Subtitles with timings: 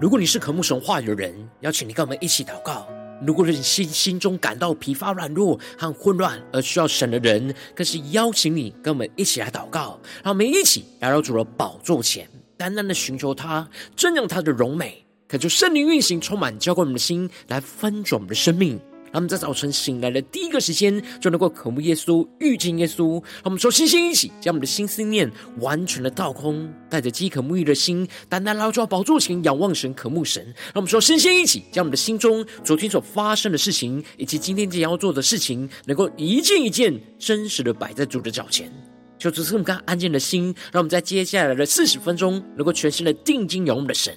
[0.00, 2.86] 如果你是渴慕神话语的人，邀请你跟我们一起祷告；
[3.26, 10.00] 如果你心心中感到疲乏、软弱和混乱而需要神的人，更是邀请你跟我们一起来祷告。
[10.24, 12.26] 让我们一起来到主的宝座前，
[12.56, 18.80] 单单的寻求他，正仰他的荣美，恳求圣灵运行，充满浇灌我们的心，来翻转我们的生命。
[19.12, 23.14] 让我们在早晨醒来的第一个时间，就能够渴慕耶稣、遇见耶稣。
[23.14, 30.44] 让我们说，星星一起，将我们的心思念完全的倒空，带着饥渴沐浴的心，单单来到宝座前，仰望神、渴慕神。
[30.66, 38.72] 让我们说，星星一起，将我们的心中昨天所发生的事情，以及今天即将要做的事情，能够一件一件真实的摆在主的脚前。
[39.18, 44.16] 求主赐我们刚安静的心，让我们在接下来的四十分钟，能够全心的定睛仰望的神。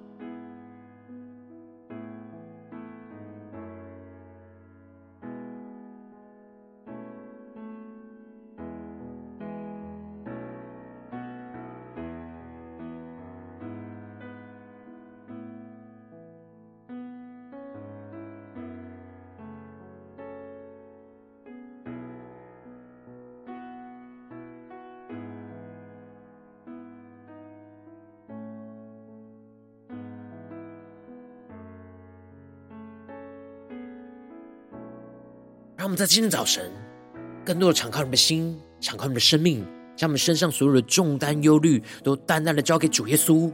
[35.81, 36.71] 让我们在今天早晨，
[37.43, 39.65] 更多的敞开我们的心，敞开我们的生命，
[39.95, 43.51] 将我们身上所有的重担、忧虑，都淡淡的交给主耶稣。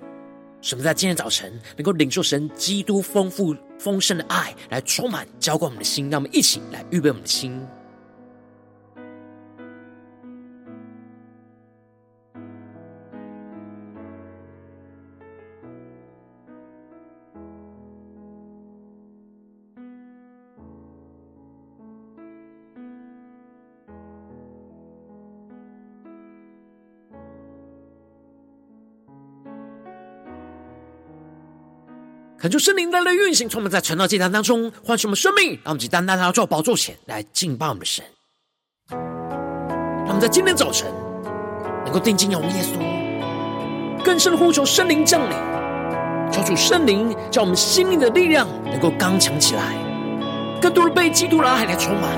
[0.62, 6.10] 使我们在今天早晨能够领受神基督丰富丰盛的爱，来充满浇灌我们的心。
[6.10, 7.66] 让我们一起来预备我们的心。
[32.48, 38.06] 恳求圣灵来运行，充满在传道祭坛当中，唤醒我们生命，让我们单单来到主宝座前来敬拜我们的神。
[38.90, 40.90] 让我们在今天早晨
[41.84, 45.36] 能够定睛仰望耶稣，更深的呼求圣灵降临，
[46.32, 49.76] 求主圣灵叫我们心灵的力量能够刚强起来，
[50.62, 52.16] 更多的被基督的爱来充满，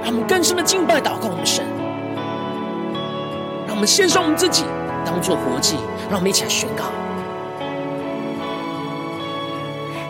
[0.00, 1.62] 让我们更深的敬拜祷告我们的神。
[3.66, 4.64] 让我们献上我们自己
[5.04, 5.76] 当做活祭，
[6.08, 6.84] 让我们一起来宣告。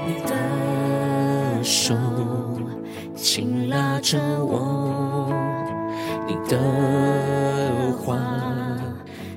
[0.07, 1.95] 你的手
[3.15, 5.29] 紧拉着我，
[6.29, 6.57] 你的
[7.99, 8.17] 话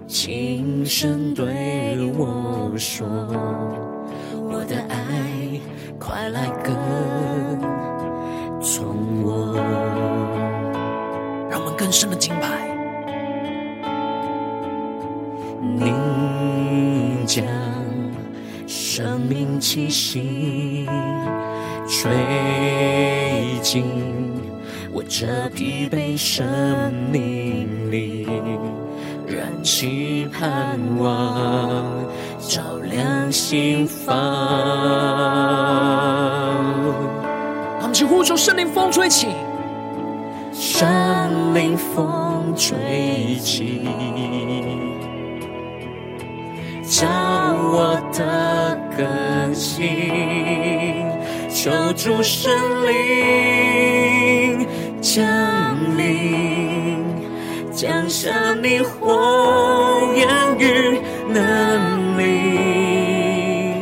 [0.07, 3.07] 轻声对我说，
[4.35, 5.59] 我的爱
[6.00, 6.75] 快来跟
[8.62, 9.56] 从我。
[11.50, 12.47] 让我们更深的敬拜，
[15.62, 17.44] 你将
[19.00, 20.86] 生命气息。
[21.88, 22.12] 吹
[23.62, 23.86] 进
[24.92, 28.28] 我这疲惫生命里，
[29.26, 31.86] 燃起盼望，
[32.40, 34.18] 照亮心房。
[37.80, 39.30] 他们去呼求圣灵风吹起，
[40.52, 43.88] 圣灵风吹起，
[47.00, 47.08] 将
[47.72, 50.12] 我的更新。
[51.50, 52.52] 求主圣
[52.86, 54.68] 灵
[55.02, 55.26] 降
[55.98, 57.06] 临，
[57.72, 60.28] 降下你火焰
[60.58, 61.00] 与
[61.30, 63.81] 能力，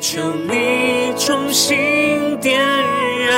[0.00, 0.20] 求
[0.50, 2.60] 你重新点
[3.26, 3.30] 燃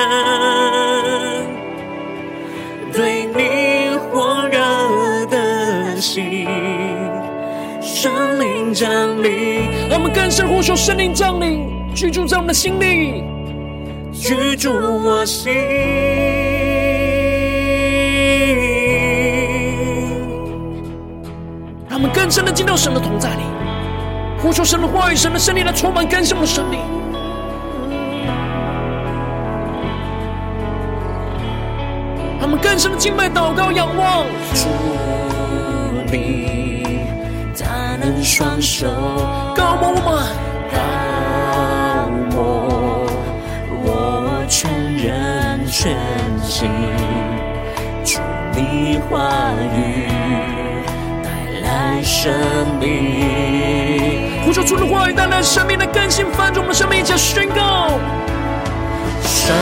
[2.93, 3.52] 对你
[8.03, 8.11] 圣
[8.41, 8.91] 灵降
[9.23, 11.71] 临，让我们更深呼求圣灵降临。
[11.95, 13.23] 居住在我们的心里，
[14.13, 15.53] 居住我心。
[21.89, 23.45] 让我们更深的进到神的同在里，
[24.41, 26.81] 呼求神的话语、神的圣灵来充满更深的生命。
[32.41, 34.67] 让我们更深的敬拜、祷告、仰望主，
[36.11, 36.62] 你
[38.23, 38.87] 双手
[39.55, 40.43] 高摩我们。
[44.49, 45.97] 全人全
[46.43, 46.69] 心，
[48.05, 48.21] 祝
[48.55, 50.07] 你话语
[51.25, 51.31] 带
[51.63, 52.31] 来生
[52.79, 52.85] 命。
[54.45, 57.99] 呼求主的话语带来生命的更新，翻转我们生命，一起宣告。
[59.23, 59.57] 圣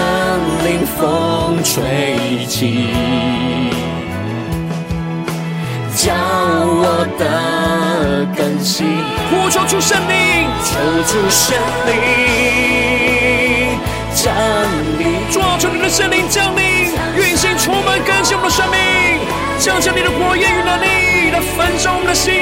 [0.66, 2.88] 灵风吹起，
[5.94, 7.24] 叫我的
[8.40, 8.86] 更新。
[9.30, 10.72] 呼求出圣灵，求
[11.06, 11.54] 主圣
[11.86, 13.78] 灵
[14.14, 14.34] 降
[14.98, 16.62] 临，主啊，求你的圣灵降临，
[17.16, 18.78] 运行充满更新我们的生命，
[19.58, 22.32] 降下你的火焰与能力来焚烧我们的心。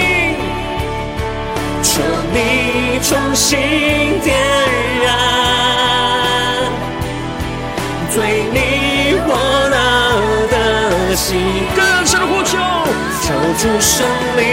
[1.82, 2.00] 求
[2.32, 3.58] 你重新
[4.22, 4.36] 点
[5.02, 5.06] 燃
[8.14, 8.16] 对
[8.52, 8.56] 你
[9.26, 9.34] 火
[9.68, 9.76] 热
[10.48, 10.56] 的
[11.16, 11.26] 心，
[11.74, 12.56] 更深的呼求，
[13.22, 13.26] 求
[13.58, 14.06] 主圣
[14.36, 14.46] 灵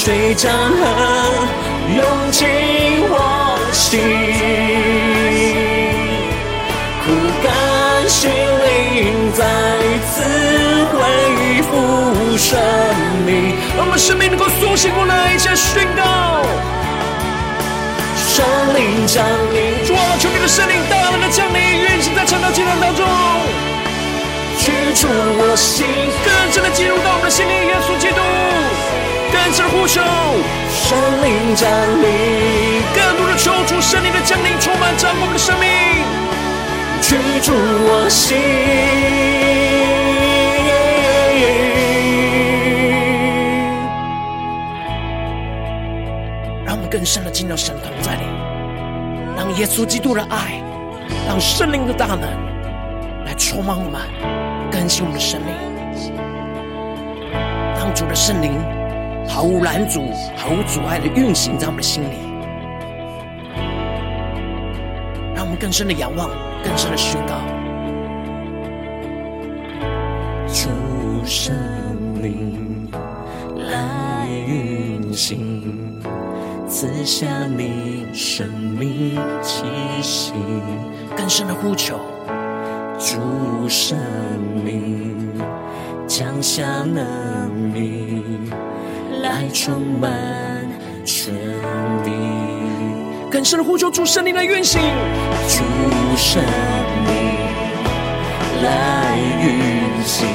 [0.00, 0.86] 水江河
[1.92, 2.46] 涌进
[3.10, 3.98] 我心，
[7.02, 7.10] 苦
[7.42, 9.42] 干心灵再
[10.06, 10.22] 次
[10.94, 10.96] 恢
[11.62, 12.56] 复生
[13.26, 16.46] 命，让我们生命能够苏醒过来，一起来宣告。
[18.14, 18.46] 圣
[18.78, 23.04] 灵降临，主啊，求你的圣灵大大的降临，运行在晨祷祭坛当中，
[24.62, 25.84] 居住我心，
[26.24, 28.22] 更深的进入到我们的心里，耶稣基督，
[29.32, 30.00] 更深呼求，
[30.70, 35.68] 圣灵降临，更多的求主圣灵的降临，充满着我们的生命，
[37.00, 38.36] 居住我心。
[46.64, 48.22] 让我们更深的进到神同在里，
[49.36, 50.62] 让耶稣基督的爱，
[51.26, 52.22] 让圣灵的大能
[53.24, 54.00] 来充满我们，
[54.70, 55.54] 更新我们的生命。
[57.76, 58.52] 当主的圣灵
[59.38, 60.00] 毫无拦阻、
[60.34, 62.16] 毫无阻碍的运行在我们的心里，
[65.32, 66.28] 让我们更深的仰望，
[66.64, 67.36] 更深的宣告。
[70.48, 70.68] 主
[71.24, 71.54] 圣
[72.20, 72.88] 灵
[73.70, 76.02] 来运行，
[76.66, 79.62] 赐下你生命气
[80.02, 80.32] 息，
[81.16, 81.96] 更深的呼求。
[82.98, 83.96] 主圣
[84.64, 85.30] 灵
[86.08, 88.24] 降下能力，
[89.22, 90.10] 来充满
[91.04, 91.34] 全
[92.04, 92.10] 地。
[93.30, 94.80] 更深的呼求，主圣灵来运行，
[95.48, 95.62] 主
[96.16, 97.12] 圣灵
[98.62, 100.26] 来运行，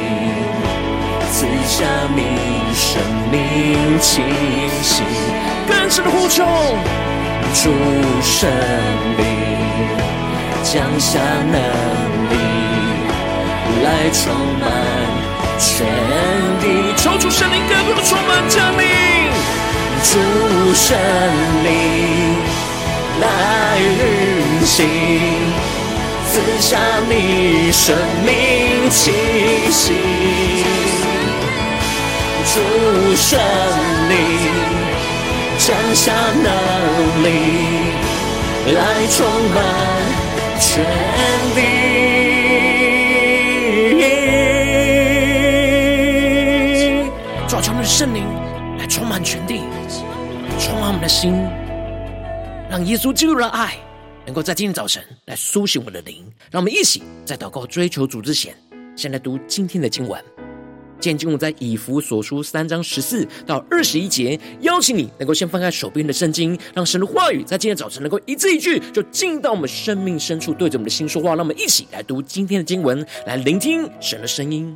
[1.31, 1.85] 赐下
[2.15, 2.21] 你
[2.73, 3.01] 生
[3.31, 4.21] 命气
[4.81, 5.03] 息。
[5.67, 6.43] 更深的呼求，
[7.55, 7.71] 主
[8.21, 8.49] 圣
[9.17, 9.23] 灵
[10.63, 11.55] 降下能
[12.29, 12.35] 力，
[13.83, 14.21] 来充
[14.59, 14.63] 满
[15.57, 15.85] 全
[16.61, 16.93] 地。
[16.95, 18.85] 求主圣灵更多的充满降临，
[20.03, 20.97] 主圣
[21.63, 21.67] 灵
[23.21, 23.25] 来
[23.79, 24.87] 运行，
[26.29, 26.77] 赐下
[27.09, 27.95] 你生
[28.25, 29.11] 命气
[29.71, 29.93] 息。
[32.53, 33.39] 主圣
[34.09, 34.13] 灵。
[35.55, 37.27] 降下能力，
[38.73, 39.63] 来充满
[40.59, 40.83] 全
[41.55, 42.22] 地。
[47.85, 48.23] 圣灵
[48.77, 49.59] 来充满全地，
[50.57, 51.33] 充满我们的心，
[52.69, 53.75] 让耶稣基督的爱
[54.25, 56.25] 能够在今天早晨来苏醒我们的灵。
[56.49, 58.55] 让我们一起在祷告追求主之前，
[58.95, 60.23] 先来读今天的经文。
[61.01, 71.31] 现今我在以弗所书三章十四到二十一节，邀请你能够先翻开手边的圣经，让神的话语在今天早晨能够一字一句，就进到我们生命深处，对着我们的心说话。
[71.35, 74.73] 让我们一起来读今天的经文，来聆听神的声音。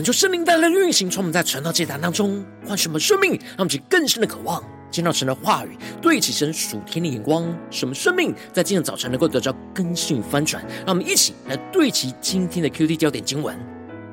[0.00, 10.64] 恳求圣灵带来的运行，充满在传道祭坛当中，唤什么生命，让我们更深的渴望见到神的话语，对齐神属天的眼光，什么生命在今天早晨能够得到更新翻转。
[10.86, 13.54] 让我们一起来对齐今天的 QT 焦点经文，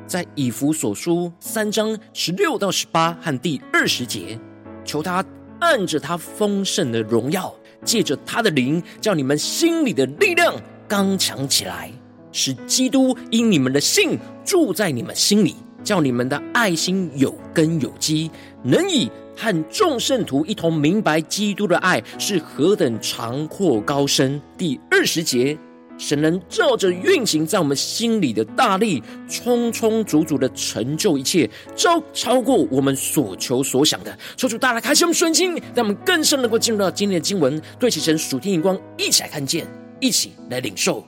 [0.06, 4.38] 在以弗所书三章十六到十八和第二十节，
[4.84, 5.24] 求他
[5.62, 10.53] 按着他丰盛的荣耀，借着他的灵，叫你们心里的力量
[10.86, 11.89] 刚强起来。
[12.34, 18.29] 使基督因你们的信住在你们心里，叫你们的爱心有根有基，
[18.63, 24.41] 能以和众圣徒一同明白基督的爱是何等长阔高深。
[24.57, 25.57] 第二十节，
[25.98, 34.17] 神能照着运行在我们心里的大力，充充足足的成就一切，超超过我们所求所想的。
[34.36, 39.65] 求主大大开启我们顺心，让我们更深能够进入到今天的经文，对齐神属天眼光，一起来看见，
[40.00, 41.05] 一起来领受。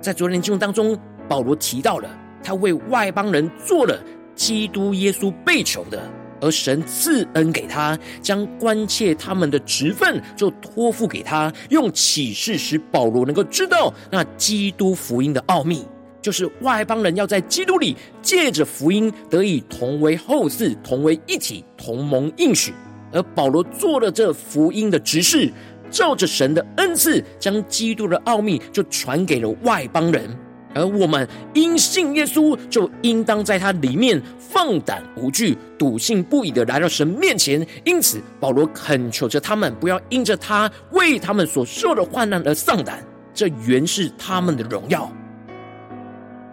[0.00, 0.98] 在昨天的经文当中，
[1.28, 2.08] 保罗提到了
[2.42, 4.02] 他为外邦人做了
[4.34, 6.02] 基督耶稣被囚的，
[6.40, 15.84] 而神赐恩给他，将关切他们的职分就托付给他，用启示使保罗能够知道那基督福音的奥秘，
[16.22, 22.72] 就是外邦人要在基督里借着福音得以同为后嗣，同为一体，同盟应许。
[23.12, 25.52] 而保罗做了这福音的执事。
[25.90, 30.30] 照着神的恩赐，将基督的奥秘就传给了外邦人，
[30.74, 37.66] 而我们因信耶稣，就应当在他里面放胆无惧、笃信不已的来到神面前。
[37.84, 45.10] 因此，保罗恳求着他们不要因着他为他们所受的患难而丧胆，这原是他们的荣耀。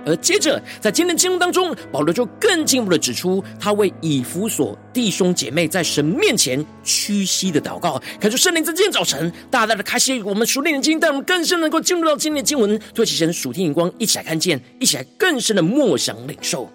[0.07, 8.01] 而接着，在今天的经文当中，保罗就更进一步的指出，他为以弗所弟兄姐妹在神面前屈膝的祷告。
[8.21, 16.71] 恳求圣灵在今天早晨大大的开启我们属灵的经，带我们更深能够进入到今天的经文，对齐神属天眼光，一起来看见，一起来更深的默想领受。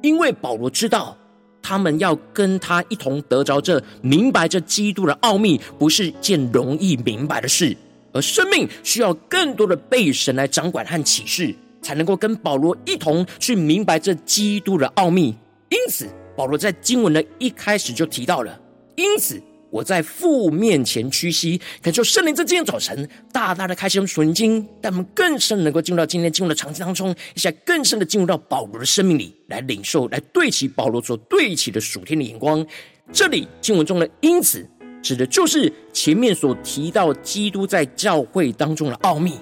[0.00, 1.18] 因为保罗知道，
[1.60, 7.76] 他们要跟他一同得着这明白这基督的奥秘，不是件容易明白的事，
[8.12, 11.52] 而生命需要更多的被神来掌管和启示。
[11.82, 15.36] 才能够跟保罗一同去明白这基督的奥秘。
[15.70, 16.06] 因此，
[16.36, 18.58] 保罗在经文的一开始就提到了
[18.96, 32.64] ：“因此，我在父面前屈膝，感受圣灵在今天早晨大大的开启我们属灵经，让我们更深能够进入到今天经文的场景当中，一下更深的进入到保罗的生命里来领受，来对齐保罗所对齐的属天的眼光。
[33.12, 34.66] 这里经文中的‘因此’
[35.02, 39.34] 指的就是前面所提到基督在教会当中的奥秘。”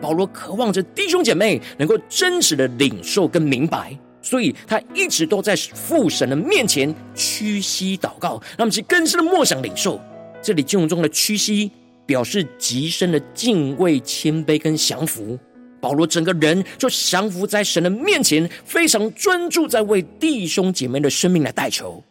[0.00, 10.00] 保罗渴望着弟兄姐妹能够真实的领受跟明白，所以他一直都在父神的面前屈膝祷告，让我们去更深的默想领受。
[10.42, 11.70] 这里经文中的屈膝，
[12.04, 15.38] 表示极深的敬畏、谦卑跟降服。
[15.80, 22.02] 保罗整个人就降服在神的面前，非常专注在为弟兄姐妹的生命来代求。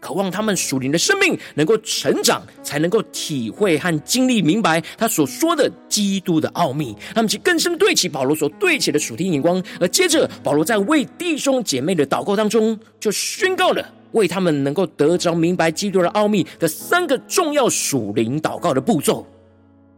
[0.00, 6.96] 渴望他们属灵的生命能够成长，才能够体会和经历明白他所说的基督的奥秘。
[7.14, 9.62] 他们去更深对齐保罗所对齐的属天眼光。
[9.80, 19.26] 而接着，保罗在为弟兄姐妹的祷告当中，就宣告了为他们能够得着明白基督的奥秘的三个重要属灵祷告的步骤。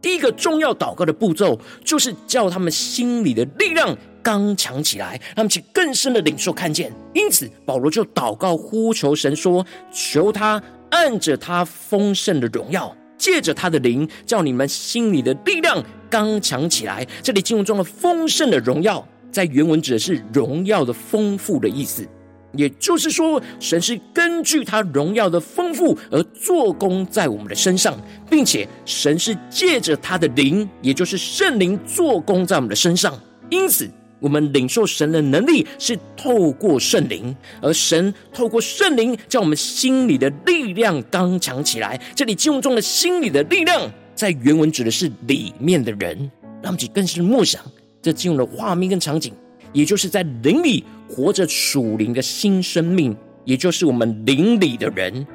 [0.01, 3.97] 第一个重要祷告的步骤，就是叫他们心里的力量
[4.29, 6.93] 刚强起来，让他们去更深的领受看见。
[7.15, 22.07] 因此，保罗就祷告呼求神说：“求他按着他丰盛的荣耀，借着他的灵，叫你们心里的力量刚强起来。”这里经文中的“丰盛的荣耀”在原文指的是荣耀的丰富的意思。
[22.53, 33.19] 也就是说，神是根据他荣耀的丰富而做工在我们的身上，并且神是借着他的灵，也就是圣灵做工在我们的身上。
[33.49, 33.89] 因此，
[34.21, 42.01] 我们领受神的能力是透过圣灵，而神透过圣灵将我们心里的力量刚强起来。
[42.15, 46.31] 这里经文中的心里的力量，在原文指的是里面的人，
[46.63, 47.63] 让我们更是默想
[48.03, 49.33] 这经文的画面跟场景。
[49.73, 55.27] 也就是在灵里活着属灵的新生命，也就是我们灵里的人。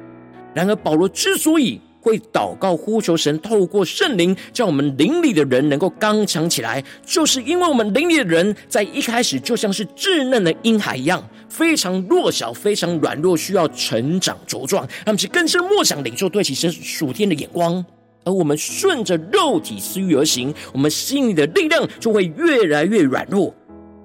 [0.52, 14.86] 然而，保罗之所以会祷告呼求神，透过圣灵叫我们灵里的人能够刚强起来，就是因为我们灵里的人在一开始就像是稚嫩的婴孩一样，非常弱小、非常软弱，需要成长茁壮。
[15.06, 17.82] 他们是更深默想领受对齐神属天的眼光，
[18.24, 23.54] 而我们顺着肉体私欲而行，我们心里的力量就会越来越软弱。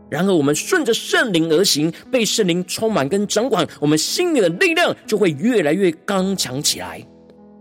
[0.09, 7.05] 然而，我们顺着圣灵而行，被圣灵充满跟掌管，我们心里的力量就会越来越刚强起来。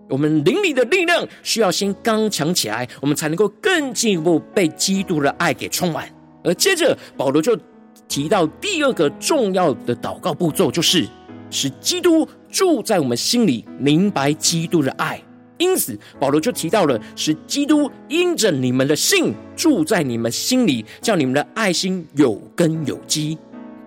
[0.08, 6.08] 我们灵里的力量需要先刚强起来，我们才能够更进一步被基督的爱给充满。
[6.42, 7.58] 而接着，保罗就
[8.08, 11.06] 提到第二个重要的祷告步骤，就是
[11.50, 15.22] 使基督住在我们心里，明白基督的爱。
[15.58, 23.36] 因此，保罗就提到了使基督因着你们的信住在你们心里，叫你们的爱心有根有基。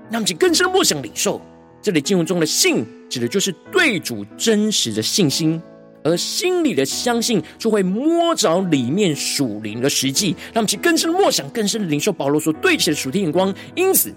[0.09, 1.41] 那么，请更深默想领受
[1.81, 5.59] 这里经文中的信，指的就是对主真实的信心。
[6.03, 13.53] 而心里的相信，就会摸着里面属灵的实际，让其更深的默想，更深的领受保罗所对齐的属天眼光。
[13.75, 14.13] 因此，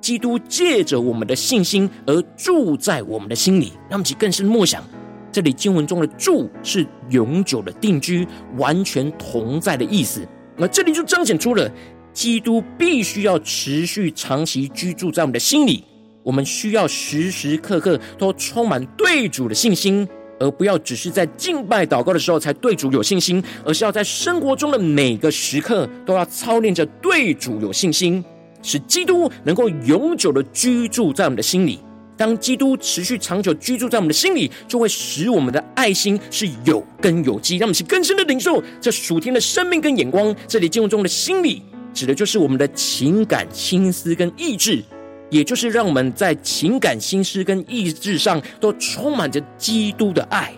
[0.00, 4.82] 基督借着我们的信心而住在我们的心里，让其更深的默想。
[5.30, 10.26] 这里经文中的“住”是永久的定居、完全同在的意思。
[10.56, 11.70] 那这里就彰显出了
[12.12, 15.84] 基督必须要持续、长期居住在我们的心里。
[16.22, 20.08] 我们需要时时刻刻都充满对主的信心。
[20.38, 28.24] 而不要只是在敬拜祷告的时候才对主有信心，而是要在生活中的每个时刻都要操练着对主有信心，
[28.62, 31.80] 使基督能够永久的居住在我们的心里。
[32.16, 40.34] 当基督持续长久居住在我们的心里，就会使我们的爱心是有根有基，让我们去更深的领受这属天的生命跟眼光。
[40.48, 41.62] 这里进入中的心里，
[41.94, 44.82] 指的就是我们的情感、心思跟意志。
[45.30, 50.52] 也就是让我们在情感、心思跟意志上都充满着基督的爱，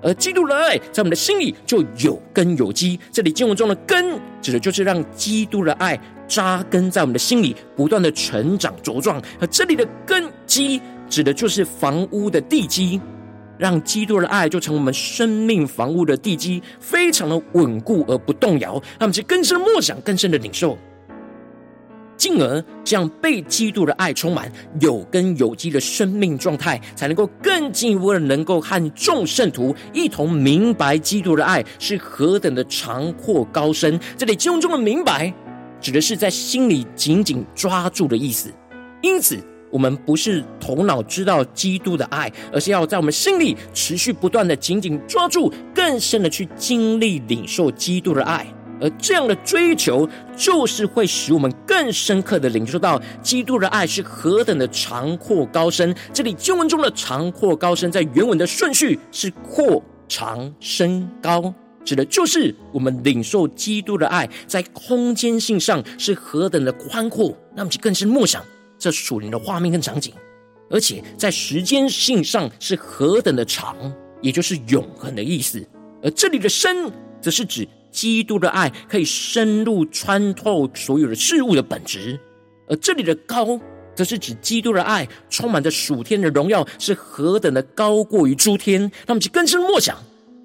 [0.00, 2.98] 而基督的爱在我们的心里就有根有基。
[3.10, 10.80] 这里经文中的“根”指的就是让基督的爱扎根在我们的心里，不断的成长茁壮；而这里的“根基”
[11.10, 13.00] 指的就是房屋的地基，
[13.58, 18.72] 让基督的爱就成我们生命房屋的地基，非常的稳固而不动摇。
[18.72, 20.78] 让我们去更深的默想，更深的领受。
[22.22, 24.48] 进而，这样被基督的爱充满、
[24.80, 33.98] 有根有基的生命状态，才能够更进一步的，能够和众圣徒一同明白基督的爱是何等的长阔高深。
[34.16, 35.34] 这里经文中的“明白”，
[35.82, 38.54] 指的是在心里紧紧抓住的意思。
[39.00, 39.36] 因此，
[39.68, 48.46] 我们不是头脑知道基督的爱，而是要在我们心里持续不断的紧紧抓住，更深的去经历领受基督的爱。
[48.82, 55.94] 而这样的追求，就是会使我们更深刻的领受到基督的爱是何等的长阔高深。
[56.12, 67.32] 这里经文中的长阔高深，在原文的顺序是阔长深高，指的就是我们领受基督的爱，在空间性上是何等的宽阔。
[67.54, 68.44] 那么就更是默想
[68.78, 70.12] 这属灵的画面跟场景，
[70.68, 73.76] 而且在时间性上是何等的长，
[74.20, 75.64] 也就是永恒的意思。
[76.02, 76.90] 而这里的深，
[77.20, 77.68] 则是指。
[77.92, 82.18] 基督的爱可以深入穿透所有的事物的本质，
[82.68, 83.60] 而这里的高，
[83.94, 88.90] 则是指基督的爱充满着属天的荣耀，是何等的高过于诸天。
[89.06, 89.96] 那么，就更深默想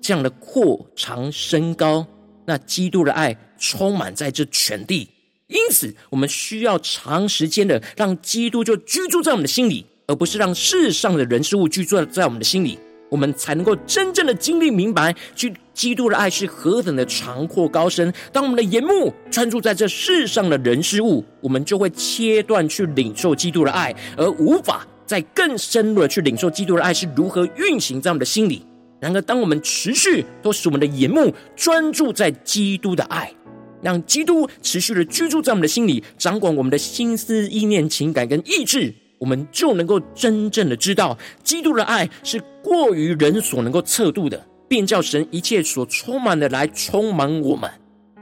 [0.01, 2.05] 这样的阔长深高，
[2.45, 5.09] 那基督的爱充满在这全地。
[5.47, 12.77] 因此，我们需要长时间的让基督就居住在我们的心里，而不是让世上的人事物居住在我们的心里。
[13.09, 18.11] 我们才能够真正的经历明白，去基督的爱是何等的长阔高深。
[18.33, 28.65] 当我们的眼目专注在这世上的人事物，我们就会切断去领受基督的爱，而无法再更深入的去领受基督的爱是如何运行在我们的心里。
[28.99, 33.31] 然而，当我们持续都使我们的眼目专注在基督的爱，
[33.79, 38.91] 让基督持续的居住在我们的心里，掌管我们的心思、意念、情感跟意志。
[39.19, 47.69] 我们就能够真正的知道，基督的爱是过于人所能够测度的，便叫神一切所充满的来充满我们。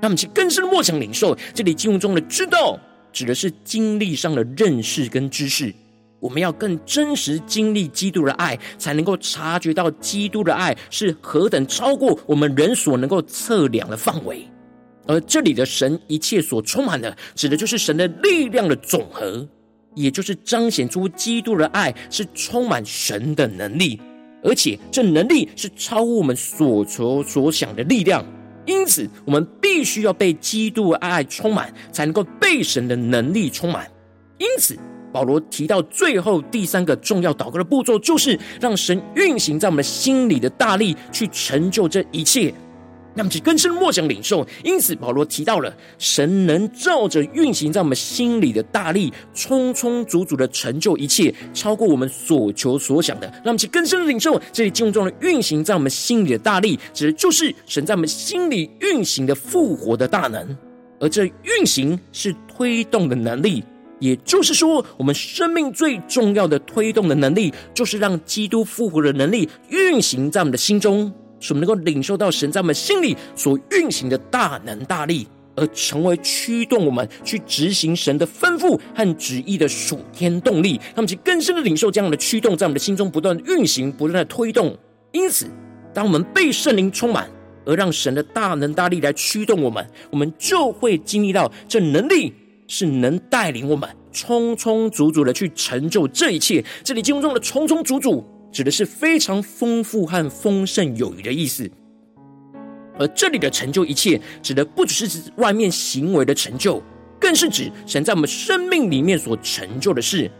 [0.01, 2.79] 那么，其更深的默想领受，这里经文中的“知道”
[3.11, 5.73] 指的是经历上的认识跟知识。
[6.19, 14.47] 我们要更真实经历基督的爱，才能够察觉到基督的爱是何等超过我们人所能够测量的范围。
[15.07, 19.47] 而这里的“神一切所充满的”，指的就是神的力量的总和。
[19.93, 24.01] 也就是彰显出基督的爱是充满神的能力，
[24.45, 28.23] 而且这能力是超乎我们所求所想的力量。
[28.65, 33.87] 因此，我们必须要被基督的爱充满，才能够被神的能力充满。
[34.37, 34.77] 因此，
[35.11, 42.53] 保罗提到最后第三个重要祷告的步骤，就是让神运行在我们心里的大力，去成就这一切。
[43.15, 44.45] 那么，就更深默想领受。
[44.63, 53.33] 因此，保罗提到了神能照着运行在我们心里的大力，充充足足的成就一切，超过我们所求所想的。
[53.43, 60.55] 那么，就更深的领受这里经文中的运行在我们心里的大力，指的就是神在我们心里运行的复活的大能。
[60.99, 63.63] 而这运行是推动的能力，
[63.99, 71.13] 也就是说，我们生命最重要的推动的能力，就是让基督复活的能力运行在我们的心中。
[71.45, 80.77] 使我们能够领受到神在我们心里所运行的大能大力，而成为驱动我们去执行神的吩咐和旨意的属天动力。
[80.85, 84.75] 让我们去更深的领受这样的驱动，在我们的心中不断运行，不断的推动。
[85.11, 85.45] 因此，
[85.93, 87.29] 当我们被圣灵充满，
[87.63, 92.33] 而让神的大能大力来驱动我们，我们就会经历到这能力
[92.67, 96.65] 是能带领我们充充足足的去成就这一切。
[96.83, 101.69] 这里经文中的“充充足足”指的是非常丰富和丰盛有余的意思。
[102.97, 106.81] 而这里的成就一切，指的不只是指外面行为的成就，
[107.19, 110.31] 更是指神在我们生命里面所成就的事。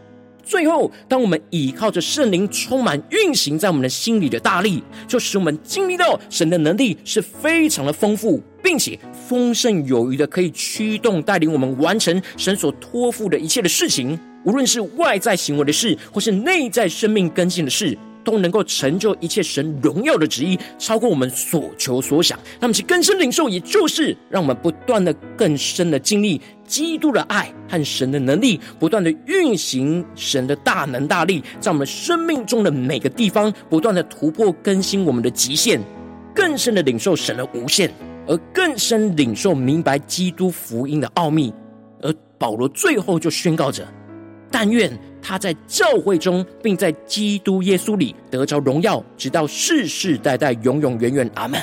[0.42, 8.98] 最后，当我们倚靠着圣灵充满运行在我们的心里的大力，就使我们经历到神的能力是非常的丰富，并且
[9.28, 17.98] 丰盛有余的，可以驱动带领我们完成神所托付的一切的事情，无论是外在行为的事，或是内在生命更新的事。
[18.26, 22.40] 都能够成就一切神荣耀的旨意，超过我们所求所想。
[22.60, 35.80] 那么其更深领受，也就是让我们不断的更深的经历基督的爱和神的能力，不断的运行神的大能大力，在我们生命中的每个地方，不断的突破更新我们的极限，
[36.34, 37.92] 更深的领受神的无限，
[38.26, 41.54] 而更深领受明白基督福音的奥秘。
[42.02, 43.88] 而保罗最后就宣告着：
[44.52, 44.92] 但愿。
[45.28, 51.28] 他在教会中，并在基督耶稣里得着荣耀，直到世世代代，永永远远。
[51.34, 51.60] 阿门。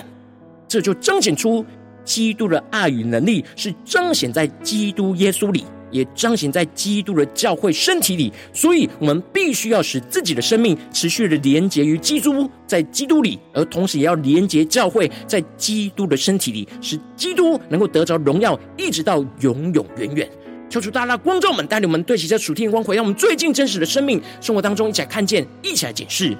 [0.66, 1.64] 这就彰显出
[2.04, 8.32] 基督的爱与能力，是彰显在基督耶稣里，也彰显在基督的教会身体里。
[8.52, 20.28] 所以，我们必须要使自己的生命持续的连结于基督，在基督里，而同时也要连结教会，在基督的身体里，使基督能够得着荣耀，一直到永永远远。
[20.72, 26.34] 求主大大光照们，带领我们对齐这属天光辉，让我们最近真实的生命生活当中一起来看见，一起来检视。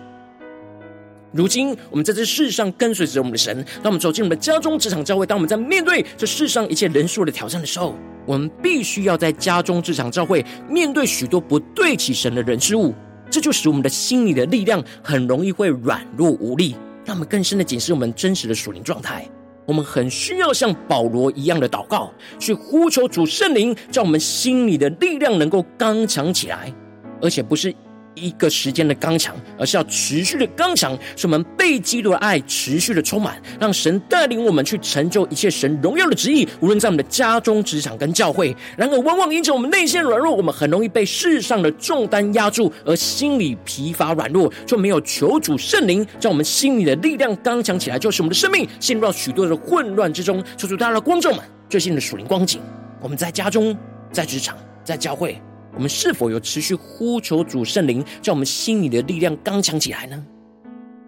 [1.33, 12.95] 如今我们在这世上跟随着我们的神，当我们走进我们的家中、职场、教会，当我们在面对这世上一切人数的挑战的时候，我们必须要在家中、职场、教会面对许多不对齐神的人事物，
[13.31, 16.75] 这就使我们的心里的力量很容易会软弱无力。
[17.05, 19.29] 让我们更深的解释我们真实的属灵状态。
[19.65, 26.73] 我们很需要像保罗一样的祷告，去呼求主圣灵，叫我们心里的力量能够刚强起来，
[27.21, 27.75] 而且不是。
[28.15, 36.47] 一个时间的刚强，而是要持续的刚强，使我们被基督的爱持续的充满，让神带领我们去成就一切神荣耀的旨意。
[36.61, 50.43] 无论在我们的家中、职场跟教会，然而往往因着我们内心软弱，我们很容易被世上的重担压住，而心里疲乏软弱，就没有求主圣灵，将我们心里的力量刚强起来，就使我们的生命陷入到许多的混乱之中。
[50.57, 52.61] 求主大家的观众们，最新的属灵光景，
[53.01, 53.77] 我们在家中、
[54.11, 55.41] 在职场、在教会。
[55.75, 60.27] 我们是否有持续呼求主圣灵，叫我们心里的力量刚强起来呢？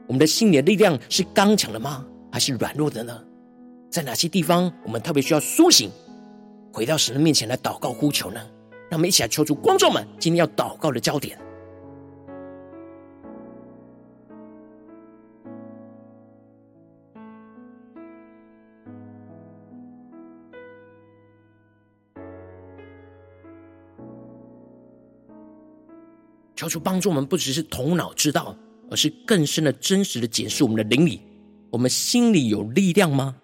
[0.07, 2.05] 我们的心里的力量是刚强的吗？
[2.33, 3.22] 还是软弱的呢？
[3.90, 5.90] 在哪些地方我们特别需要苏醒，
[6.72, 8.40] 回到神的面前来祷告呼求呢？
[8.90, 11.38] 让我们一起来求助观众们今天要祷告的焦点。
[26.64, 28.57] 要求帮助我们，不只是头脑知道，
[28.90, 31.20] 而是更深的、真实的检视我们的灵里。
[31.70, 33.37] 我们心里有力量吗？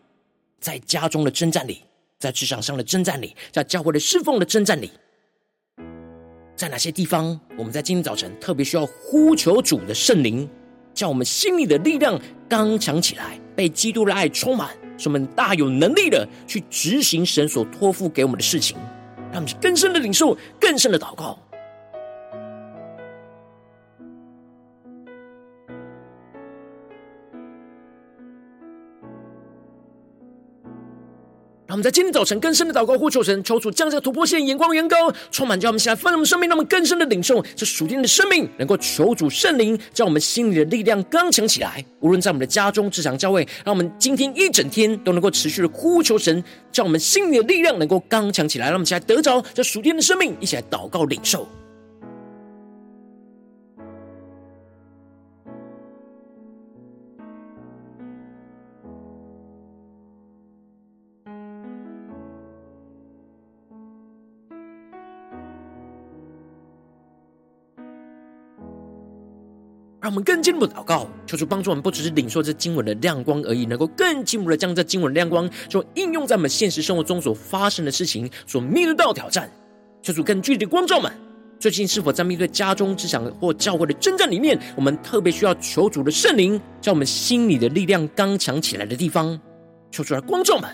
[0.59, 1.83] 在家中的征战里，
[2.19, 4.91] 在职场上的征战里，在教会的侍奉的征战里，
[6.57, 10.49] 在哪些地方，我们在今天早晨特别需要呼求主的圣灵，
[10.95, 18.79] 叫我们心里的力量刚强起来，被基督的爱充满，使我们大有能力的去执行神所托付给我们的事情，
[19.31, 21.39] 让我们更深的领受，更深的祷告。
[31.71, 34.97] 让我们在今天早晨更深的祷告，呼求神，求主降下突破线，眼光远高，
[35.31, 41.85] 充满，叫我们现在丰盛的生命，让我们更深的领受这属天的生命，能够求主圣灵，叫我们心里的力量刚强起来。
[42.01, 48.67] 无论在我们的家中、职场、教会，让我们今天一整天都能够持续的呼求神，叫我们心里的力量能够刚强起来。
[48.67, 51.47] 让我们起来得着这属天的生命，一起来祷告领受。
[70.11, 79.49] 我们更进一步祷告，求主帮助我们，不只是领受这经文的亮光而已，能够更进一步的将这经文的亮光，就应用在我们现实生活中所发生的事情，所面对到的挑战。
[80.03, 81.13] 求主更具体的光照们，
[81.61, 89.41] 最近是否在面对家中、职场或教会的征战里面，我们特别需要求主的圣灵，在我们心里的力量刚强起来的地方，
[89.93, 90.69] 求主来光照们，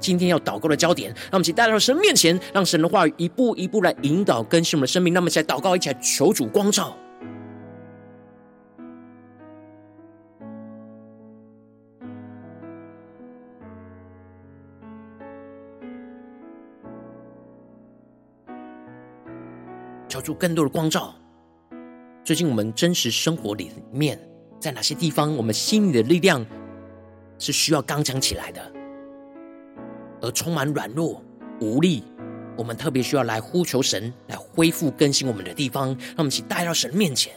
[0.00, 5.12] 今天要祷告的焦点，让我们一起带到神面前，让神的话语一步一步来引导更新我们的生命。
[5.12, 6.96] 让我们一起来祷告，一起来求主光照。
[20.28, 21.14] 求主更多的光照。
[22.22, 24.20] 最近我们真实生活里面，
[24.60, 26.44] 在哪些地方，我们心里的力量
[27.38, 28.60] 是需要刚强起来的，
[30.20, 31.22] 而充满软弱
[31.62, 32.04] 无力，
[32.58, 37.32] 我们特别需要来呼求神来恢复更新我们的地方，让我们一起带到神面前。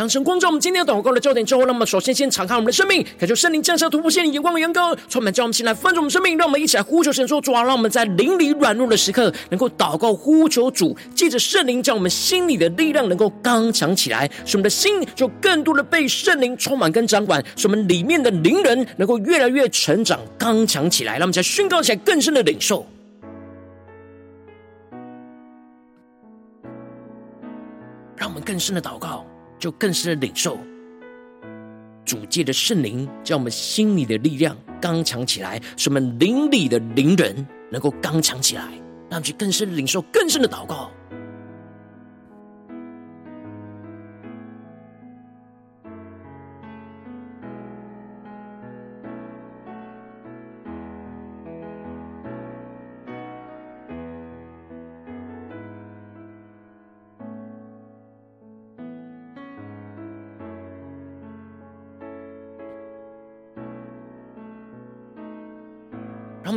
[0.00, 22.86] 当神光照我们今天要祷告的焦点之后，那么首先先敞开我们的生命，感受圣灵降下突破线的眼光的眼光，充满叫我们先来翻转我们生命，让我们一起来呼求神说：主啊，让我们在灵里软弱的时刻，能够祷告呼求主，借着圣灵将我们心里的力量能够刚强起来，使我们的心就更多的被圣灵充满跟掌管，使我们里面的灵人能够越来越成长刚强起来，让我们再宣告起来更深的领受，
[28.16, 29.26] 让我们更深的祷告。
[29.60, 30.58] 就更深的领受
[32.04, 38.62] 主界的圣灵，将我们心里的力量刚强起来，使我们灵里的灵人能够刚强起来，
[39.08, 40.90] 让我们去更深的领受更深的祷告。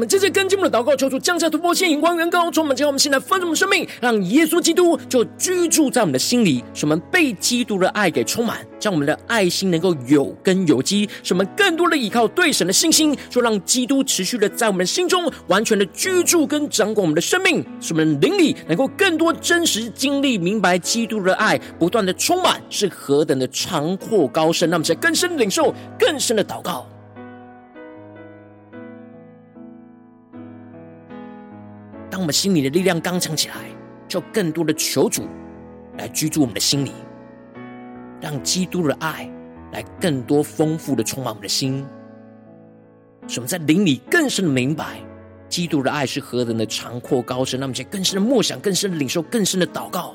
[0.03, 4.63] 们接着跟进我们的祷告，求主降下突破性、眼光、远高，充满将我们现在丰盛的生命，让耶稣。
[4.63, 26.87] 基督就居住在我们的心里，使我们被基督的爱给充满，让我们的爱心能够有根有基，使我们更多的依靠对神的信心，就让基督持续的在我们心中完全的居住跟掌管我们的生命，使我们灵里能够更多真实经历明白基督的爱不断的充满是何等的长阔高深，让我们在更深的领受、更深的祷告。
[32.13, 33.55] 当我们心里的力量刚强起来，
[34.07, 35.23] 就更多的求主
[35.97, 36.91] 来居住我们的心里，
[38.21, 39.27] 让基督的爱
[39.71, 41.83] 来更多丰富的充满我们的心，
[43.27, 44.99] 使我们在灵里更深的明白
[45.49, 50.13] 基督的爱是何等的长阔高深，让我们去更深的默想、更深的领受、更深的祷告。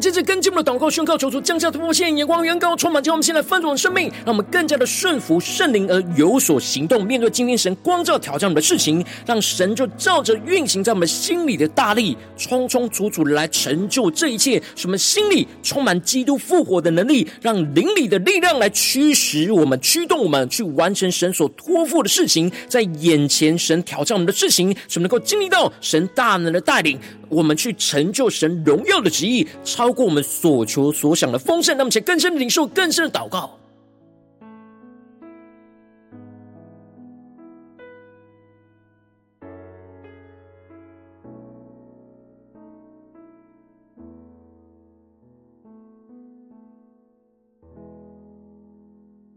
[0.00, 7.04] 接着跟进我们的祷告，宣告求主降下突破线，眼光远高，充满将我们现在翻转的生命，让我们更加的顺服圣灵而有所行动。
[7.04, 14.62] 面对今天神光照挑战我们的事情，让神就照着运行在我们心里的大力，充充足足的来成就这一切。
[14.74, 22.50] 使我们心里充满基督复活的能力，让灵里的力量来驱使我们、驱动我们去完成神所托付的事情。
[22.68, 29.46] 在眼前，神挑战我们的事情，使我们能够经历到神大能的带领，我们去成就神荣耀的旨意。
[29.64, 33.58] 超过我们所求所想的丰盛，那么且更深的领受，更深的祷告，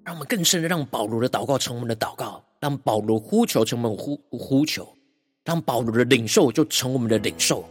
[0.04, 4.88] 让我们更深的让保罗的祷告成为我们的祷告，让保罗呼求成为我们呼呼求，
[5.46, 7.64] 让保罗的领受就成为我们的领受。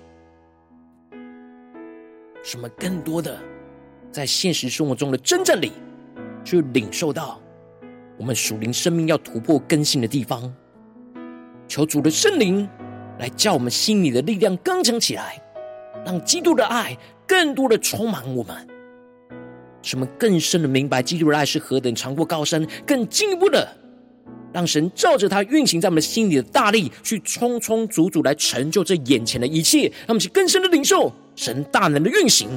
[2.48, 3.38] 什么更多的
[4.11, 5.70] 在现实生活中的真正里，
[6.42, 7.38] 去领受到
[8.16, 10.50] 我们属灵生命要突破更新的地方，
[11.68, 12.66] 求主的圣灵
[13.18, 15.38] 来叫我们心里的力量刚强起来，
[16.06, 18.66] 让基督的爱更多的充满我们，
[19.82, 23.76] 什么更深的明白基督的爱是何等长过高深，更进一步的。
[24.52, 32.48] 让神照着他运行在我们心里的大力，去充充足足来成就这眼前的一切，让我们去更深的领受神大能的运行。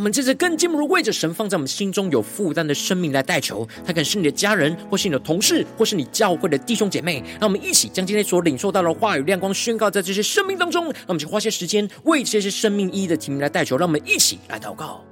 [0.00, 7.22] 我们这次更进一步为着神放在我们心中有负担的生命来代求，他可能是你的家人，或是你的同事，或是你教会的弟兄姐妹。
[7.38, 10.84] 让我们一起将今天所领受到的话语亮光宣告在这些生命当中。
[10.84, 13.76] 让我们就花些时间为这些生命意义的提名来代求。
[13.76, 15.04] 让我们一起来祷告。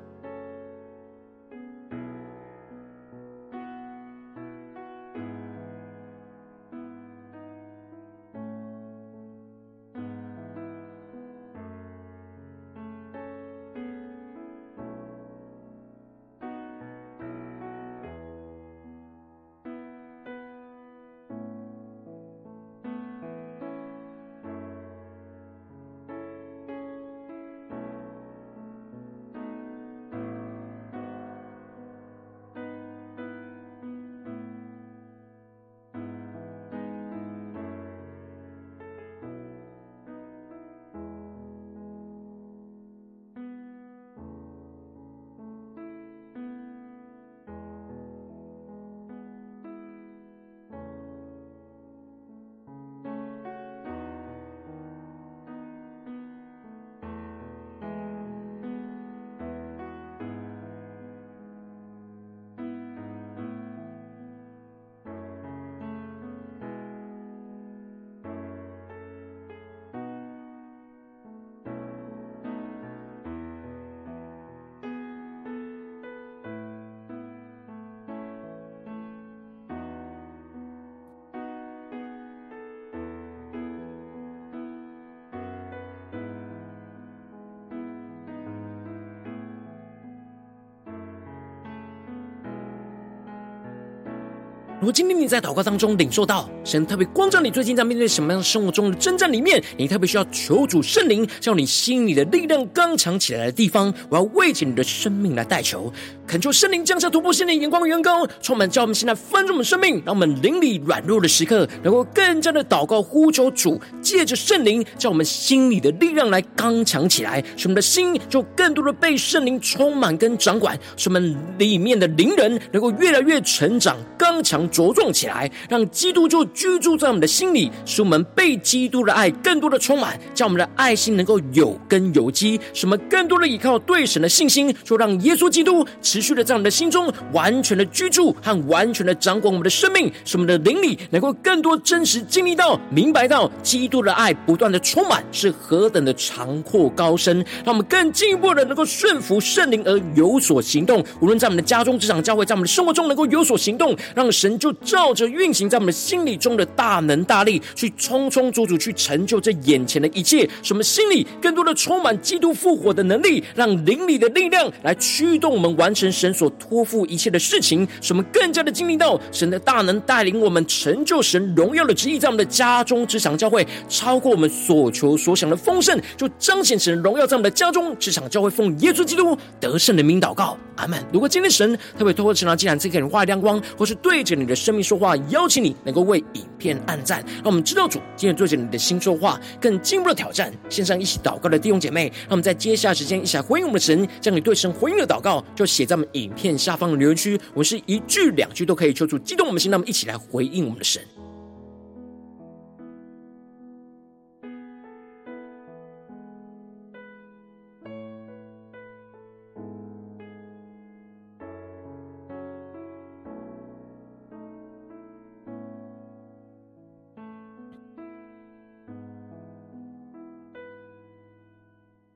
[94.88, 105.92] 我今天你在祷告当中领受到神特别光照你，最近在面对什么样生活中的征战里面，你特别需要求主圣灵叫你心里的力量刚强起来的地方，我要为着你的生命来代求，
[106.28, 124.58] 恳求圣灵降下突破性的眼光与眼光，充满叫我们现在翻转我们生命，让我们灵里软弱的时刻，能够更加的祷告呼求主，借着圣灵叫我们心里的力量来刚强起来，使我们的心就更多的被圣灵充满跟掌管，使我们里面的灵人能够越来越成长刚强。
[124.68, 135.86] 茁壮起来，让基督就居住在我们的心里，使我们被基督的爱更多的充满，叫我们的爱心能够有根有基，使我们更多的依靠对神的信心，就让耶稣基督
[136.18, 154.58] 持续的在我们的心中完全的居住和完全的掌管我们的生命，使我们的灵里能够更多真实经历到、明白到基督的爱不断的充满是何等的长阔高深，让我们更进一步的能够顺服圣灵而有所行动，无论在我们的家中、职场、教会，在我们的生活中能够有所行动，让神。
[154.58, 160.40] 就照着运行在我们心里中的大能大力，去充充足足去成就这眼前的一切。
[160.64, 167.86] 使我们心里更多的充满基督复活的能力，让灵里的力量来驱动我们完成神所托付一切的事情。
[168.00, 181.02] 使我们更加的经历到神的大能带领我们成就神荣耀的旨意，在我们的家中、职场、教会，超过我们所求所想的丰盛，就彰显神荣耀在我们的家中、职场、教会，奉耶稣基督得胜的名祷告，阿门。
[181.12, 190.52] 如果今天神特别透过神的经文赐给你画亮光，或是对着你的生命说话，邀请你能够为影片按赞，让我们知道主今天对着你的心说话，更进一步的挑战。
[190.68, 197.38] 线上一起祷告的弟兄姐妹，让我们在接下来时间一起来回应我们的神，将你对神回应的祷告就写在我们影片下方的留言区。
[197.52, 201.02] 我是一句两句都可以求助激动我们心，那么一起来回应我们的神。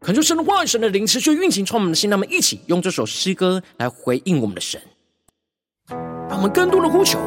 [0.02, 2.10] 恳求神的话语，神的灵持续运行，充满我们的心。
[2.10, 4.80] 让我们一起用这首诗歌来回应我们的神，
[6.28, 7.20] 让我们更多的呼求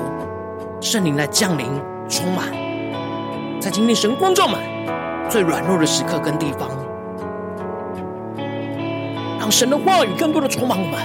[0.82, 1.66] 圣灵来降临，
[2.10, 2.52] 充满
[3.62, 4.62] 在今天神光照满
[5.30, 6.70] 最软弱的时刻跟地方，
[9.40, 11.00] 让神的话语更多的充满我们，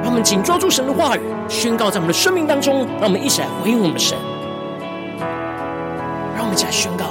[0.00, 2.86] 让我们紧抓住神的话语，宣告在我们的生命当中。
[3.00, 4.16] 让我们一起来回应我们的神，
[6.36, 7.06] 让我们一起来宣告。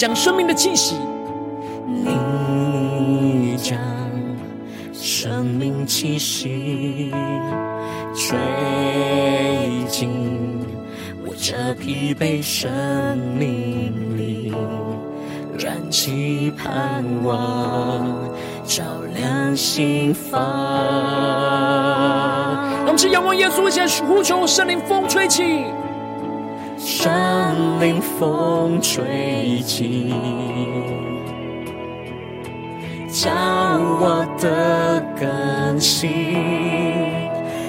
[0.00, 0.96] 将生命的气息，
[1.86, 3.78] 你将
[4.94, 7.12] 生命气息。
[8.14, 8.38] 吹
[9.90, 10.08] 进
[11.22, 12.70] 我这疲惫生
[13.38, 14.54] 命里，
[15.58, 18.08] 燃起盼望，
[18.64, 18.82] 照
[19.14, 20.40] 亮心房。
[22.70, 25.66] 让我们是仰望耶稣，一起来呼求圣灵风吹起，
[28.18, 30.12] 风吹起，
[33.08, 36.10] 将我的更新，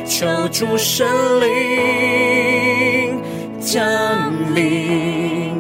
[0.06, 1.08] 求主神
[1.40, 3.20] 灵
[3.60, 3.84] 降
[4.54, 5.56] 临，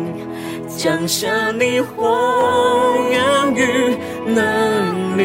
[0.67, 3.21] 降下你火焰
[3.55, 5.21] 与能力，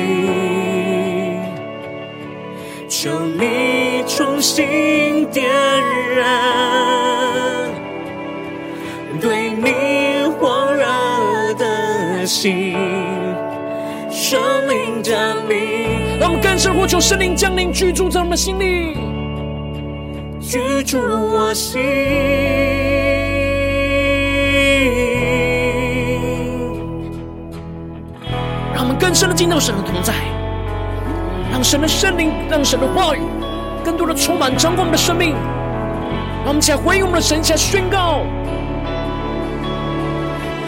[2.88, 5.44] 求你重新点
[6.16, 7.05] 燃。
[12.26, 12.74] 心，
[14.10, 15.14] 圣灵降
[15.48, 18.96] 临，让我们更深呼求圣灵降临，居住在我们心里，
[20.40, 21.80] 居住我心。
[28.74, 30.12] 让我们更深的进到神的同在，
[31.52, 33.20] 让神的圣灵，让神的话语
[33.84, 35.34] 更多的充满掌管我们的生命。
[36.44, 38.22] 让我们一起来回应我们的神，起来宣告。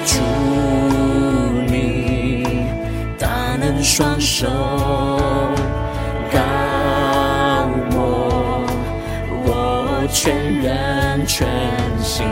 [0.04, 0.16] 主
[3.82, 4.46] 双手
[6.32, 6.38] 高
[7.92, 8.66] 我，
[9.44, 11.46] 我全人全
[12.02, 12.26] 心，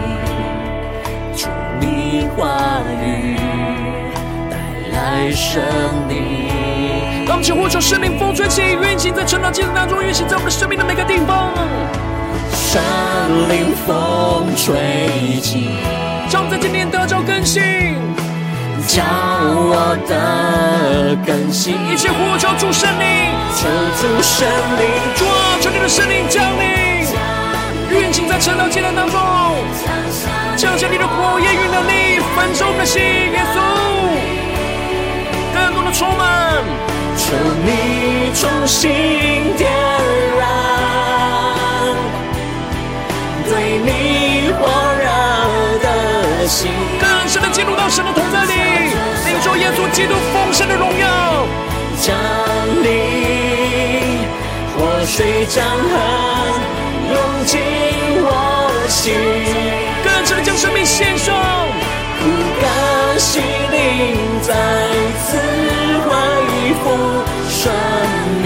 [1.34, 1.48] 祝
[1.80, 3.36] 你话语
[4.50, 4.56] 带
[4.92, 5.62] 来生
[6.08, 6.16] 命。
[7.26, 11.52] 让我们一起呼求圣灵风吹起，运行在晨祷祭坛当中，运行在我们的生命的每个地方。
[12.52, 12.80] 圣
[13.48, 15.70] 灵风吹起，
[16.30, 17.95] 让我们在今天得着更新，
[18.86, 21.74] 叫我的更新。
[21.92, 23.68] 一起呼求主圣灵，求
[23.98, 24.46] 主圣
[24.78, 26.64] 灵，主啊，求你的圣灵降临，
[27.90, 29.18] 运行在晨祷艰难当中，
[30.56, 33.56] 降下你的火焰与能力，焚烧我们的心，耶稣，
[35.52, 36.62] 更多的充满，
[37.16, 37.34] 求
[37.66, 38.90] 你重新
[39.56, 39.68] 点
[40.38, 40.46] 燃，
[43.48, 44.62] 对你火
[45.02, 45.04] 热
[46.46, 46.70] 的心，
[47.00, 48.52] 更深的进入到神的同在里，
[49.26, 51.44] 领受耶稣基督丰盛的荣耀，
[52.00, 52.14] 降
[52.84, 54.22] 临，
[54.76, 55.90] 活水江河
[57.10, 57.58] 涌进
[58.22, 58.30] 我
[58.88, 59.12] 心，
[60.04, 61.34] 更深的将生命献上，
[63.18, 64.54] 心灵再
[65.24, 65.38] 次
[66.06, 66.14] 恢
[66.84, 66.84] 复
[67.50, 67.72] 生
[68.40, 68.44] 命，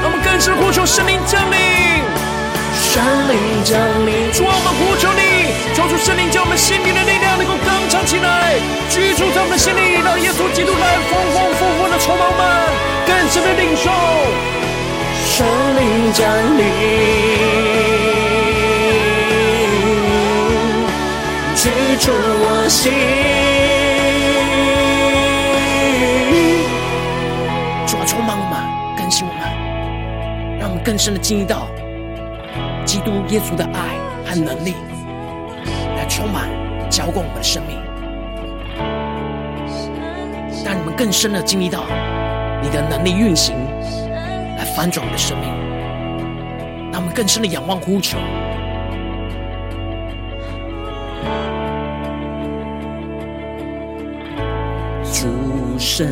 [0.00, 1.58] 让我们更深呼求圣灵降临。
[2.92, 3.34] 神灵
[3.64, 5.22] 降临，主啊，我们呼求你，
[5.80, 8.52] 求主圣灵将我们心灵的力量能够刚强起来，
[8.90, 12.68] 居住在我们的心里，让耶稣基督来丰丰富富的充满我们，
[13.08, 13.88] 更深的领受。
[15.24, 15.40] 圣
[15.80, 16.20] 灵降
[16.58, 16.68] 临，
[21.56, 22.92] 居住我心。
[27.86, 28.52] 主啊，充满我们，
[28.98, 29.40] 更新我们，
[30.58, 31.66] 让我们更深的经历到。
[32.84, 33.96] 基督耶稣的爱
[34.28, 34.74] 和能力
[36.20, 36.50] 充满、
[36.90, 37.78] 浇灌我们的生命，
[40.62, 41.84] 让你们更深的经历到
[42.62, 43.56] 你的能力运行，
[44.58, 45.48] 来翻转我们的生命，
[46.92, 48.18] 让我们更深的仰望呼求。
[55.10, 56.06] 主圣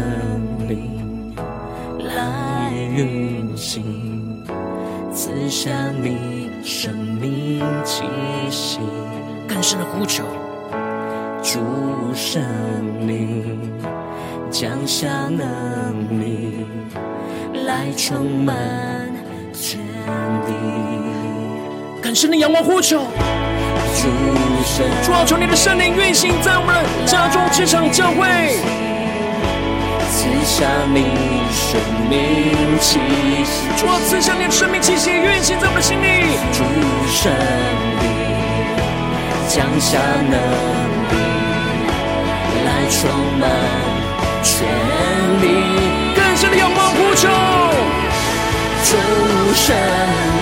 [0.66, 1.34] 灵
[1.98, 4.42] 来运行，
[5.12, 5.70] 赐下
[6.02, 8.04] 你生命气
[8.48, 8.80] 息，
[9.68, 10.24] 更深的呼求。
[11.42, 11.60] 主
[12.14, 12.42] 圣
[13.06, 13.70] 灵
[14.50, 16.64] 降下能力，
[17.66, 18.56] 来充满
[19.52, 19.78] 全
[20.46, 20.54] 地，
[22.00, 23.00] 更深的仰望呼求。
[23.94, 24.08] 主
[24.64, 28.56] 圣，主啊，求你的圣灵运行在我们的家中、职场、教会，
[30.08, 31.12] 赐下你
[31.52, 32.98] 生命气
[33.44, 33.68] 息。
[33.76, 36.38] 主啊，赐下你的生命气息，运行在我们的心里。
[36.54, 36.64] 主
[37.12, 37.30] 圣
[38.00, 38.07] 灵
[39.48, 40.38] 降下能
[41.08, 41.14] 力，
[42.66, 43.08] 来充
[43.40, 43.48] 满
[44.42, 44.52] 全
[45.40, 45.44] 地，
[46.14, 47.26] 更深的仰望呼求。
[48.84, 48.90] 主
[49.54, 49.74] 圣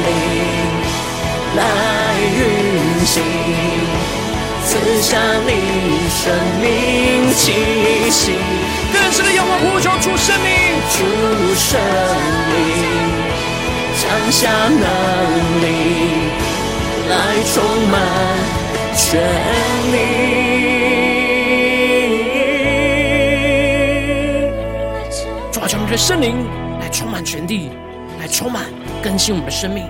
[0.06, 0.08] 灵
[1.56, 1.62] 来
[2.36, 2.40] 运
[3.06, 3.22] 行，
[4.64, 5.50] 赐下你
[6.10, 6.64] 生命
[7.32, 8.32] 气息。
[8.92, 10.50] 更深的仰望呼求，主圣灵，
[10.90, 10.96] 主
[11.54, 11.80] 圣
[12.50, 12.58] 灵
[14.00, 14.80] 降下能
[15.62, 15.64] 力，
[17.08, 17.14] 来
[17.54, 17.54] 充
[17.88, 17.94] 满
[18.96, 19.20] 全
[19.92, 19.98] 地。
[25.52, 26.34] 主啊，求你的圣灵
[26.80, 27.68] 来充满全地，
[28.18, 28.64] 来充满
[29.02, 29.84] 更新我们的生命。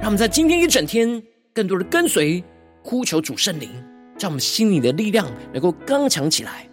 [0.00, 1.22] 让我们在今天一整天
[1.54, 2.42] 更多的跟随，
[2.82, 3.70] 呼求主圣灵，
[4.18, 6.68] 让我们心里的力量能够刚强起来，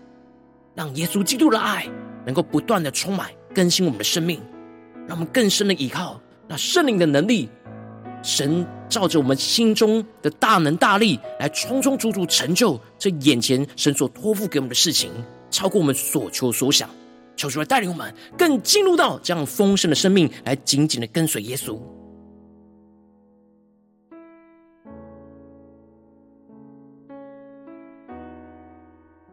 [0.73, 1.85] 让耶稣基督的爱
[2.25, 4.41] 能够不断的充满更新我们的生命，
[5.07, 7.49] 让我们更深的依靠那圣灵的能力。
[8.21, 15.11] 神照着我们心中的大能大力来充充足足成就这眼前神所托付给我们的事情，
[15.49, 16.89] 超过我们所求所想。
[17.35, 21.79] 求主来带领我们更进入到这样丰盛的生命，来紧紧的跟随耶稣。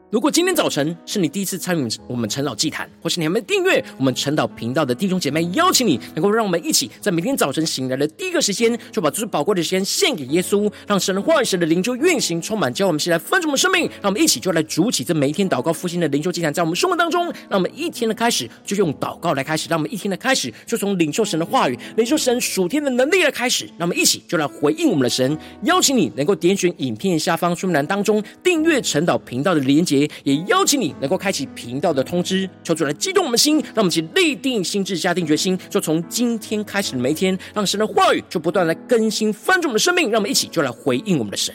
[0.09, 13.91] 如果今天早晨是你第一次参与我们晨祷祭坛，或是你还没订阅我们晨祷频道的弟兄姐妹，邀请你能够让我们一起在每天早晨醒来的第一个时间，就把最宝贵的时间献给耶稣，让神的话语、神的灵就运行充满，教我们现在分盛我们生命。
[14.01, 23.65] 让我们一起就来主起这每一天祷告复兴的灵修祭坛，在我们生活当中，让我们一天的开始就用祷告来开始，让我们一天的开始就从领受神的话语、领受神属天的能力来开始。
[23.77, 25.37] 让我们一起就来回应我们的神。
[25.65, 29.96] 邀请你能够点选影片下方说明栏当中订阅晨祷频道的连结。
[30.25, 41.55] 也邀请你能够开启频道的通知，求主来激动我们心，让我们一起立定心智，下定决心，就从今天开始的每一天，让神的话语就不断来更新翻转我们的生命，让我们一起就来回应我们的神。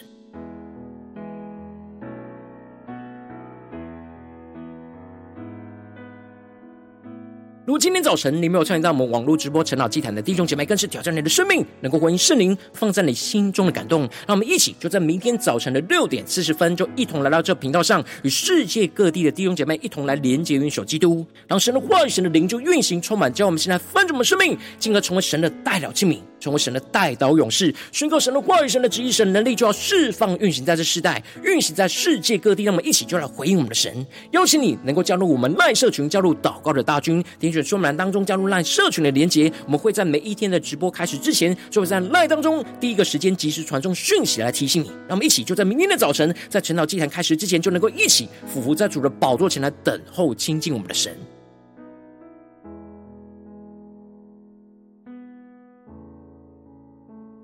[7.72, 14.02] 如果今天早晨你没有参与到我们网络直播陈老祭坛的弟兄姐妹，更是挑战你的生命，能够回应圣灵放在你心中的感动。
[14.28, 26.18] 让我们一起就在明天早晨的六点四十分，就一同来到这频道上，与世界各地的弟兄姐妹一同来连接、元首基督，让神的话语、神的灵就运行充满，将我们现在翻转我们生命，进而成为神的代表器皿。
[26.42, 32.64] 成为神的代祷勇士，宣告神的话语、神的旨意、神能力，就要释放运行在这世代，运行在世界各地。
[32.64, 34.06] 让我们一起就来回应我们的神。
[34.32, 39.52] 邀请你能够加入我们赖社群，加入祷告的大军，点选说明栏当中加入赖社群的连结。
[39.66, 44.88] 我们会在每一天的直播开始之前，就会在赖当中第一个时间及时传送讯息来提醒你。
[45.08, 51.16] 让我们一起就在明天的早晨，在晨祷祭坛开始之前，就能够一起俯伏在主的宝座前来等候亲近我们的神。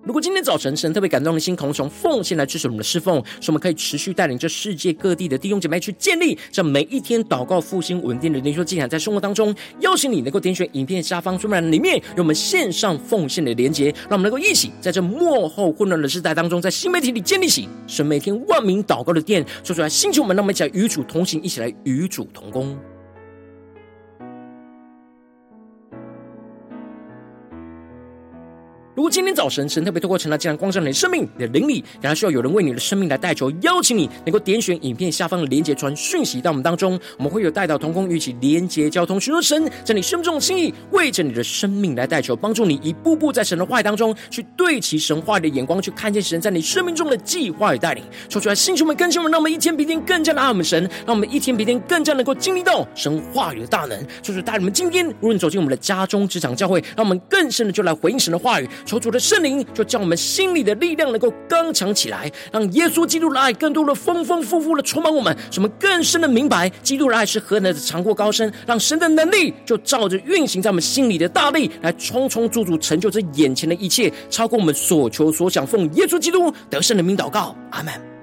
[0.08, 22.80] 如果今天早晨神特别感动的心，可能从奉献来支持我们的侍奉，使我们可以持续带领这世界各地的弟兄姐妹去建立这每一天祷告复兴稳定的灵修祭坛，在生活当中，邀请你能够点选影片下方说明栏里面有我们线上奉献的连结，让我们能够一起在这幕后混乱的时代当中，在新媒体里建立起神每天万名祷告的殿，说出来星球们，让我们一起来与主同行，一起来与主同工。
[28.98, 48.04] 如果今天早晨神特别透过晨祷这样光照你的生命，你的灵里，然后需要有人为你的生命来代求，邀请你能够点选影片下方的连结传讯息到我们当中，我们会有代祷同工与其连结交通，寻求神在你生命中的心意，为着你的生命来代求，帮助你一步步在神的话语当中去对齐神话语的眼光，去看见神在你生命中的计划与带领。
[48.28, 53.96] 说出来，星球们、更新们，让我们一天比一天更加的爱我们神，让我们一天比一天更加能够经历到神话语的大能。
[54.24, 58.68] 说出来，带领我们今天无论走进我们的家中、职场、教会，让我们更深的就来回应神的话语。
[58.88, 68.52] 求主的圣灵，就将我们心里的力量能够刚强起来，让耶稣基督的爱更多的丰丰富富的充满我们，使我们更深的明白基督的爱是何等的长阔高深。
[68.66, 75.68] 让神的能力就照着运行在我们心里的大力，来充充足足成就这眼前的一切，超过我们所求所想。
[75.68, 78.17] 奉耶稣基督得胜的名祷告，阿门。